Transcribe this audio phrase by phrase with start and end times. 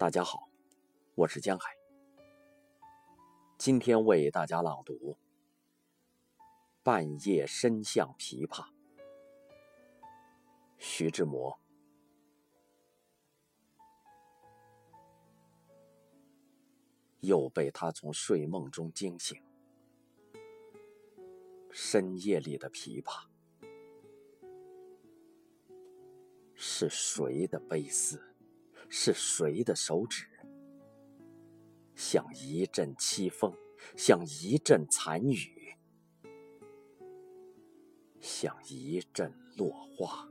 [0.00, 0.48] 大家好，
[1.14, 1.76] 我是江海。
[3.58, 4.94] 今天为大家朗读
[6.82, 8.64] 《半夜深巷琵琶》，
[10.78, 11.60] 徐志摩。
[17.18, 19.38] 又被他从睡梦中惊醒，
[21.70, 23.26] 深夜里的琵琶，
[26.54, 28.29] 是谁的悲思？
[28.90, 30.26] 是谁的手指？
[31.94, 33.54] 像一阵凄风，
[33.96, 35.76] 像一阵残雨，
[38.20, 40.28] 像一阵落花。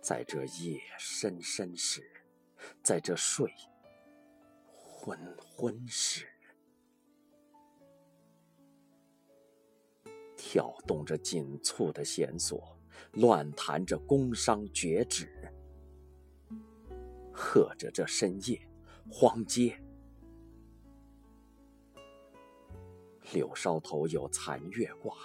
[0.00, 2.02] 在这夜深深时，
[2.82, 3.52] 在这睡
[4.66, 6.26] 昏昏时，
[10.36, 12.78] 跳动着紧促的弦索。
[13.12, 15.28] 乱弹着宫商角徵，
[17.32, 18.60] 和着这深夜
[19.10, 19.80] 荒街。
[23.32, 25.16] 柳梢头有残月挂，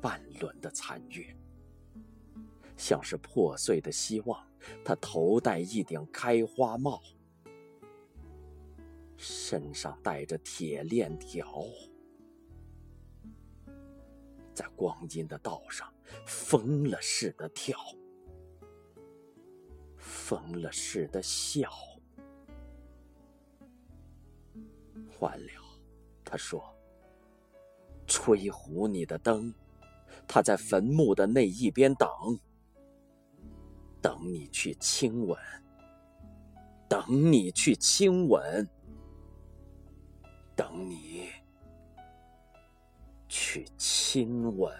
[0.00, 1.36] 半轮的残月，
[2.76, 4.44] 像是破碎的希望。
[4.84, 7.00] 他头戴一顶开花帽，
[9.16, 11.62] 身上带着铁链条。
[14.56, 15.92] 在光阴的道上，
[16.24, 17.78] 疯了似的跳，
[19.98, 21.70] 疯了似的笑。
[25.20, 25.62] 完了，
[26.24, 26.74] 他说
[28.08, 29.52] ：“吹胡你的灯，
[30.26, 32.08] 他在坟墓的那一边等，
[34.00, 35.38] 等你去亲吻，
[36.88, 38.66] 等你去亲吻，
[40.54, 41.28] 等你。”
[43.28, 44.72] 去亲吻。